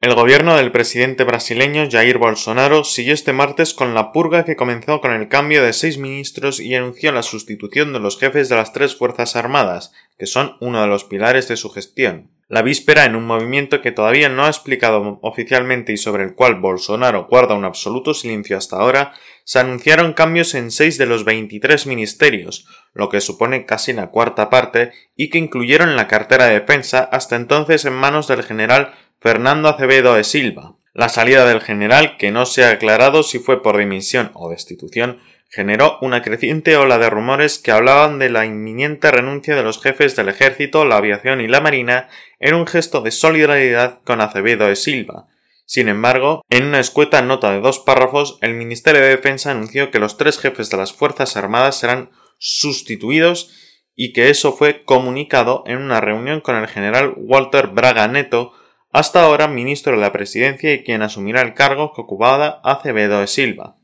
El 0.04 0.14
gobierno 0.14 0.58
del 0.58 0.70
presidente 0.70 1.24
brasileño 1.24 1.88
Jair 1.90 2.18
Bolsonaro 2.18 2.84
siguió 2.84 3.14
este 3.14 3.32
martes 3.32 3.72
con 3.72 3.94
la 3.94 4.12
purga 4.12 4.44
que 4.44 4.54
comenzó 4.54 5.00
con 5.00 5.12
el 5.12 5.28
cambio 5.28 5.64
de 5.64 5.72
seis 5.72 5.96
ministros 5.96 6.60
y 6.60 6.74
anunció 6.74 7.10
la 7.10 7.22
sustitución 7.22 7.94
de 7.94 8.00
los 8.00 8.18
jefes 8.18 8.50
de 8.50 8.56
las 8.56 8.74
tres 8.74 8.94
Fuerzas 8.94 9.34
Armadas, 9.34 9.94
que 10.18 10.26
son 10.26 10.58
uno 10.60 10.82
de 10.82 10.88
los 10.88 11.04
pilares 11.04 11.48
de 11.48 11.56
su 11.56 11.70
gestión. 11.70 12.28
La 12.48 12.60
víspera, 12.60 13.06
en 13.06 13.16
un 13.16 13.26
movimiento 13.26 13.80
que 13.80 13.92
todavía 13.92 14.28
no 14.28 14.44
ha 14.44 14.48
explicado 14.48 15.18
oficialmente 15.22 15.94
y 15.94 15.96
sobre 15.96 16.24
el 16.24 16.34
cual 16.34 16.56
Bolsonaro 16.56 17.26
guarda 17.30 17.54
un 17.54 17.64
absoluto 17.64 18.12
silencio 18.12 18.58
hasta 18.58 18.76
ahora, 18.76 19.14
se 19.44 19.58
anunciaron 19.58 20.12
cambios 20.12 20.54
en 20.54 20.70
seis 20.70 20.98
de 20.98 21.06
los 21.06 21.24
23 21.24 21.86
ministerios, 21.86 22.66
lo 22.92 23.08
que 23.08 23.22
supone 23.22 23.64
casi 23.64 23.94
la 23.94 24.10
cuarta 24.10 24.50
parte, 24.50 24.92
y 25.16 25.30
que 25.30 25.38
incluyeron 25.38 25.96
la 25.96 26.08
cartera 26.08 26.44
de 26.44 26.60
defensa 26.60 27.00
hasta 27.00 27.36
entonces 27.36 27.86
en 27.86 27.94
manos 27.94 28.28
del 28.28 28.42
general 28.42 28.92
Fernando 29.24 29.70
Acevedo 29.70 30.16
de 30.16 30.22
Silva. 30.22 30.76
La 30.92 31.08
salida 31.08 31.46
del 31.46 31.62
general, 31.62 32.18
que 32.18 32.30
no 32.30 32.44
se 32.44 32.62
ha 32.62 32.68
aclarado 32.68 33.22
si 33.22 33.38
fue 33.38 33.62
por 33.62 33.78
dimisión 33.78 34.30
o 34.34 34.50
destitución, 34.50 35.18
generó 35.48 35.96
una 36.02 36.20
creciente 36.20 36.76
ola 36.76 36.98
de 36.98 37.08
rumores 37.08 37.58
que 37.58 37.70
hablaban 37.70 38.18
de 38.18 38.28
la 38.28 38.44
inminente 38.44 39.10
renuncia 39.10 39.56
de 39.56 39.62
los 39.62 39.80
jefes 39.80 40.14
del 40.14 40.28
ejército, 40.28 40.84
la 40.84 40.98
aviación 40.98 41.40
y 41.40 41.48
la 41.48 41.62
marina 41.62 42.10
en 42.38 42.52
un 42.52 42.66
gesto 42.66 43.00
de 43.00 43.12
solidaridad 43.12 44.02
con 44.04 44.20
Acevedo 44.20 44.66
de 44.66 44.76
Silva. 44.76 45.26
Sin 45.64 45.88
embargo, 45.88 46.44
en 46.50 46.66
una 46.66 46.80
escueta 46.80 47.22
nota 47.22 47.50
de 47.50 47.60
dos 47.60 47.78
párrafos, 47.78 48.36
el 48.42 48.52
Ministerio 48.52 49.00
de 49.00 49.08
Defensa 49.08 49.52
anunció 49.52 49.90
que 49.90 50.00
los 50.00 50.18
tres 50.18 50.38
jefes 50.38 50.68
de 50.68 50.76
las 50.76 50.92
Fuerzas 50.92 51.34
Armadas 51.38 51.78
serán 51.78 52.10
sustituidos 52.36 53.54
y 53.96 54.12
que 54.12 54.28
eso 54.28 54.52
fue 54.52 54.84
comunicado 54.84 55.64
en 55.66 55.78
una 55.78 56.02
reunión 56.02 56.42
con 56.42 56.56
el 56.56 56.68
general 56.68 57.14
Walter 57.16 57.68
Braga 57.68 58.06
Neto, 58.06 58.52
hasta 58.94 59.24
ahora 59.24 59.48
ministro 59.48 59.96
de 59.96 60.00
la 60.00 60.12
Presidencia 60.12 60.72
y 60.72 60.84
quien 60.84 61.02
asumirá 61.02 61.42
el 61.42 61.52
cargo 61.52 61.92
que 61.92 62.00
ocupaba 62.00 62.60
Acevedo 62.62 63.18
de 63.18 63.26
Silva. 63.26 63.76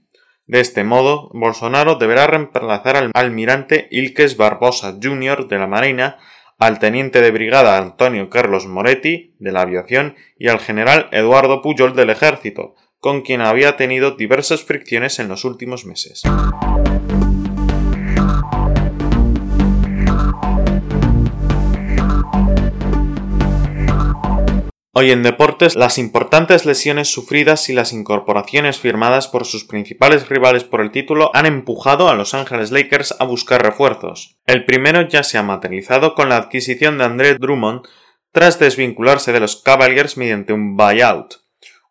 De 0.46 0.60
este 0.60 0.84
modo, 0.84 1.30
Bolsonaro 1.34 1.96
deberá 1.96 2.28
reemplazar 2.28 2.96
al 2.96 3.10
almirante 3.14 3.88
Ilques 3.90 4.36
Barbosa 4.36 4.96
Jr. 5.02 5.48
de 5.48 5.58
la 5.58 5.66
Marina, 5.66 6.18
al 6.60 6.78
teniente 6.78 7.20
de 7.22 7.32
brigada 7.32 7.76
Antonio 7.76 8.30
Carlos 8.30 8.68
Moretti 8.68 9.34
de 9.40 9.50
la 9.50 9.62
aviación 9.62 10.14
y 10.38 10.46
al 10.46 10.60
general 10.60 11.08
Eduardo 11.10 11.60
Pujol 11.60 11.96
del 11.96 12.10
ejército, 12.10 12.76
con 13.00 13.22
quien 13.22 13.40
había 13.40 13.76
tenido 13.76 14.12
diversas 14.12 14.62
fricciones 14.62 15.18
en 15.18 15.26
los 15.26 15.44
últimos 15.44 15.86
meses. 15.86 16.22
Hoy 24.92 25.12
en 25.12 25.22
deportes, 25.22 25.76
las 25.76 25.98
importantes 25.98 26.66
lesiones 26.66 27.12
sufridas 27.12 27.68
y 27.68 27.72
las 27.72 27.92
incorporaciones 27.92 28.80
firmadas 28.80 29.28
por 29.28 29.46
sus 29.46 29.62
principales 29.62 30.28
rivales 30.28 30.64
por 30.64 30.80
el 30.80 30.90
título 30.90 31.30
han 31.32 31.46
empujado 31.46 32.08
a 32.08 32.16
Los 32.16 32.34
Ángeles 32.34 32.72
Lakers 32.72 33.14
a 33.20 33.24
buscar 33.24 33.62
refuerzos. 33.62 34.36
El 34.46 34.64
primero 34.64 35.02
ya 35.02 35.22
se 35.22 35.38
ha 35.38 35.44
materializado 35.44 36.16
con 36.16 36.28
la 36.28 36.38
adquisición 36.38 36.98
de 36.98 37.04
André 37.04 37.34
Drummond 37.34 37.82
tras 38.32 38.58
desvincularse 38.58 39.32
de 39.32 39.38
los 39.38 39.62
Cavaliers 39.62 40.16
mediante 40.16 40.52
un 40.52 40.76
buyout, 40.76 41.36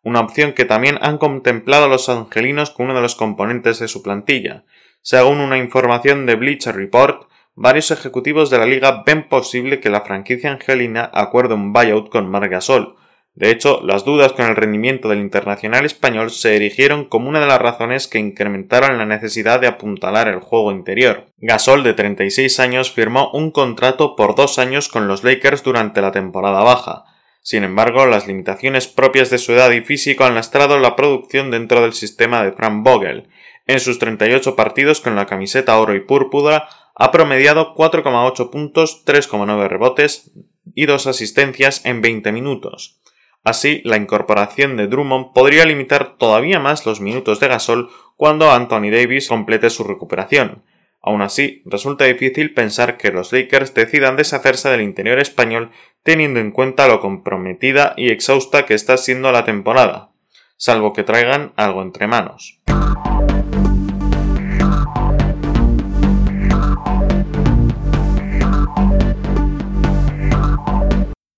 una 0.02 0.20
opción 0.20 0.52
que 0.52 0.66
también 0.66 0.98
han 1.00 1.16
contemplado 1.16 1.88
los 1.88 2.10
angelinos 2.10 2.68
con 2.68 2.84
uno 2.84 2.96
de 2.96 3.00
los 3.00 3.14
componentes 3.14 3.78
de 3.78 3.88
su 3.88 4.02
plantilla. 4.02 4.64
Según 5.00 5.40
una 5.40 5.56
información 5.56 6.26
de 6.26 6.34
Bleacher 6.34 6.76
Report, 6.76 7.29
varios 7.60 7.90
ejecutivos 7.90 8.48
de 8.48 8.56
la 8.56 8.64
liga 8.64 9.02
ven 9.04 9.28
posible 9.28 9.80
que 9.80 9.90
la 9.90 10.00
franquicia 10.00 10.50
angelina 10.50 11.10
acuerde 11.12 11.52
un 11.52 11.74
buyout 11.74 12.08
con 12.08 12.26
Margasol. 12.30 12.96
De 13.34 13.50
hecho, 13.50 13.82
las 13.84 14.06
dudas 14.06 14.32
con 14.32 14.46
el 14.46 14.56
rendimiento 14.56 15.10
del 15.10 15.20
internacional 15.20 15.84
español 15.84 16.30
se 16.30 16.56
erigieron 16.56 17.04
como 17.04 17.28
una 17.28 17.40
de 17.40 17.46
las 17.46 17.60
razones 17.60 18.08
que 18.08 18.18
incrementaron 18.18 18.96
la 18.96 19.04
necesidad 19.04 19.60
de 19.60 19.66
apuntalar 19.66 20.26
el 20.26 20.40
juego 20.40 20.72
interior. 20.72 21.26
Gasol, 21.36 21.82
de 21.82 21.92
36 21.92 22.58
años, 22.60 22.92
firmó 22.92 23.30
un 23.32 23.50
contrato 23.50 24.16
por 24.16 24.34
dos 24.34 24.58
años 24.58 24.88
con 24.88 25.06
los 25.06 25.22
Lakers 25.22 25.62
durante 25.62 26.00
la 26.00 26.12
temporada 26.12 26.62
baja. 26.62 27.04
Sin 27.42 27.62
embargo, 27.62 28.06
las 28.06 28.26
limitaciones 28.26 28.88
propias 28.88 29.28
de 29.28 29.36
su 29.36 29.52
edad 29.52 29.70
y 29.70 29.82
físico 29.82 30.24
han 30.24 30.34
lastrado 30.34 30.78
la 30.78 30.96
producción 30.96 31.50
dentro 31.50 31.82
del 31.82 31.92
sistema 31.92 32.42
de 32.42 32.52
Frank 32.52 32.82
Vogel. 32.82 33.28
En 33.66 33.80
sus 33.80 33.98
38 33.98 34.56
partidos 34.56 35.00
con 35.00 35.14
la 35.14 35.26
camiseta 35.26 35.78
oro 35.78 35.94
y 35.94 36.00
púrpura 36.00 36.68
ha 37.00 37.10
promediado 37.12 37.74
4,8 37.74 38.50
puntos, 38.50 39.04
3,9 39.06 39.68
rebotes 39.68 40.32
y 40.74 40.84
2 40.84 41.06
asistencias 41.06 41.86
en 41.86 42.02
20 42.02 42.30
minutos. 42.30 43.00
Así, 43.42 43.80
la 43.84 43.96
incorporación 43.96 44.76
de 44.76 44.86
Drummond 44.86 45.32
podría 45.32 45.64
limitar 45.64 46.18
todavía 46.18 46.60
más 46.60 46.84
los 46.84 47.00
minutos 47.00 47.40
de 47.40 47.48
Gasol 47.48 47.88
cuando 48.16 48.50
Anthony 48.50 48.90
Davis 48.90 49.28
complete 49.28 49.70
su 49.70 49.82
recuperación. 49.82 50.62
Aún 51.00 51.22
así, 51.22 51.62
resulta 51.64 52.04
difícil 52.04 52.52
pensar 52.52 52.98
que 52.98 53.10
los 53.10 53.32
Lakers 53.32 53.72
decidan 53.72 54.16
deshacerse 54.16 54.68
del 54.68 54.82
interior 54.82 55.18
español 55.20 55.70
teniendo 56.02 56.38
en 56.38 56.50
cuenta 56.50 56.86
lo 56.86 57.00
comprometida 57.00 57.94
y 57.96 58.10
exhausta 58.10 58.66
que 58.66 58.74
está 58.74 58.98
siendo 58.98 59.32
la 59.32 59.46
temporada, 59.46 60.10
salvo 60.58 60.92
que 60.92 61.04
traigan 61.04 61.54
algo 61.56 61.80
entre 61.80 62.06
manos. 62.06 62.60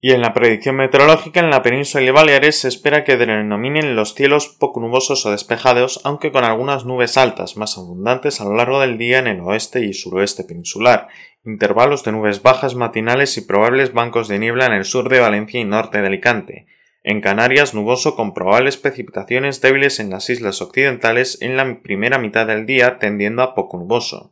Y 0.04 0.11
en 0.11 0.21
la 0.21 0.35
predicción 0.35 0.75
meteorológica 0.75 1.38
en 1.38 1.50
la 1.50 1.62
península 1.62 2.04
de 2.04 2.11
Baleares 2.11 2.59
se 2.59 2.66
espera 2.66 3.04
que 3.04 3.16
denominen 3.16 3.94
los 3.94 4.14
cielos 4.14 4.49
poco 4.49 4.80
nubosos 4.80 5.25
o 5.26 5.30
despejados, 5.30 6.00
aunque 6.02 6.32
con 6.32 6.42
algunas 6.42 6.85
nubes 6.85 7.16
altas 7.16 7.56
más 7.56 7.78
abundantes 7.78 8.40
a 8.40 8.44
lo 8.44 8.54
largo 8.54 8.80
del 8.80 8.99
día 8.99 9.21
en 9.21 9.28
el 9.28 9.38
oeste 9.42 9.85
y 9.85 9.94
suroeste 9.94 10.42
peninsular, 10.42 11.06
intervalos 11.44 12.02
de 12.02 12.11
nubes 12.11 12.42
bajas 12.42 12.75
matinales 12.75 13.38
y 13.38 13.42
probables 13.42 13.92
bancos 13.92 14.26
de 14.26 14.40
niebla 14.40 14.66
en 14.66 14.73
el 14.73 14.85
sur 14.85 15.09
de 15.09 15.21
Valencia 15.21 15.61
y 15.61 15.64
norte 15.64 16.00
de 16.00 16.09
Alicante. 16.09 16.66
En 17.04 17.21
Canarias, 17.21 17.73
nuboso 17.73 18.16
con 18.16 18.35
probables 18.35 18.76
precipitaciones 18.78 19.61
débiles 19.61 20.00
en 20.00 20.11
las 20.11 20.28
islas 20.30 20.61
occidentales 20.62 21.38
en 21.42 21.56
la 21.56 21.80
primera 21.80 22.18
mitad 22.18 22.49
del 22.49 22.66
día 22.66 22.99
tendiendo 22.99 23.42
a 23.42 23.54
poco 23.54 23.78
nuboso. 23.78 24.31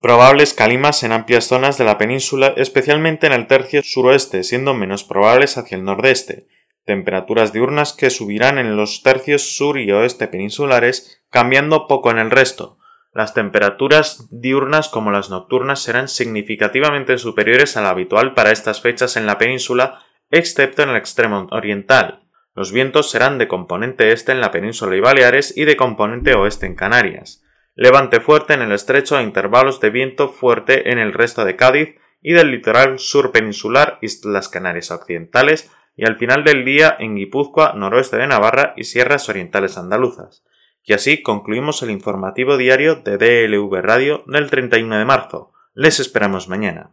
Probables 0.00 0.54
calimas 0.54 1.02
en 1.02 1.12
amplias 1.12 1.44
zonas 1.44 1.76
de 1.76 1.84
la 1.84 1.98
península, 1.98 2.54
especialmente 2.56 3.26
en 3.26 3.34
el 3.34 3.46
tercio 3.46 3.82
suroeste, 3.82 4.44
siendo 4.44 4.72
menos 4.72 5.04
probables 5.04 5.58
hacia 5.58 5.76
el 5.76 5.84
nordeste. 5.84 6.46
Temperaturas 6.86 7.52
diurnas 7.52 7.92
que 7.92 8.08
subirán 8.08 8.56
en 8.56 8.76
los 8.76 9.02
tercios 9.02 9.54
sur 9.54 9.78
y 9.78 9.92
oeste 9.92 10.26
peninsulares, 10.26 11.22
cambiando 11.28 11.86
poco 11.86 12.10
en 12.10 12.18
el 12.18 12.30
resto. 12.30 12.78
Las 13.12 13.34
temperaturas 13.34 14.26
diurnas 14.30 14.88
como 14.88 15.10
las 15.10 15.28
nocturnas 15.28 15.82
serán 15.82 16.08
significativamente 16.08 17.18
superiores 17.18 17.76
a 17.76 17.82
la 17.82 17.90
habitual 17.90 18.32
para 18.32 18.52
estas 18.52 18.80
fechas 18.80 19.18
en 19.18 19.26
la 19.26 19.36
península, 19.36 20.00
excepto 20.30 20.82
en 20.82 20.88
el 20.88 20.96
extremo 20.96 21.46
oriental. 21.50 22.22
Los 22.54 22.72
vientos 22.72 23.10
serán 23.10 23.36
de 23.36 23.48
componente 23.48 24.12
este 24.12 24.32
en 24.32 24.40
la 24.40 24.50
península 24.50 24.96
y 24.96 25.00
Baleares 25.00 25.54
y 25.54 25.66
de 25.66 25.76
componente 25.76 26.32
oeste 26.34 26.64
en 26.64 26.74
Canarias 26.74 27.44
levante 27.80 28.20
fuerte 28.20 28.52
en 28.52 28.60
el 28.60 28.72
estrecho 28.72 29.16
a 29.16 29.22
intervalos 29.22 29.80
de 29.80 29.88
viento 29.88 30.28
fuerte 30.28 30.92
en 30.92 30.98
el 30.98 31.14
resto 31.14 31.46
de 31.46 31.56
Cádiz 31.56 31.96
y 32.20 32.34
del 32.34 32.50
litoral 32.50 32.98
sur 32.98 33.32
peninsular, 33.32 33.96
Islas 34.02 34.50
Canarias 34.50 34.90
Occidentales 34.90 35.70
y 35.96 36.04
al 36.04 36.18
final 36.18 36.44
del 36.44 36.66
día 36.66 36.94
en 36.98 37.16
Guipúzcoa, 37.16 37.72
noroeste 37.72 38.18
de 38.18 38.26
Navarra 38.26 38.74
y 38.76 38.84
sierras 38.84 39.30
orientales 39.30 39.78
andaluzas. 39.78 40.44
Y 40.84 40.92
así 40.92 41.22
concluimos 41.22 41.82
el 41.82 41.90
informativo 41.90 42.58
diario 42.58 42.96
de 42.96 43.16
DLV 43.16 43.80
Radio 43.80 44.24
del 44.26 44.50
31 44.50 44.98
de 44.98 45.04
marzo. 45.06 45.54
Les 45.72 46.00
esperamos 46.00 46.48
mañana. 46.48 46.90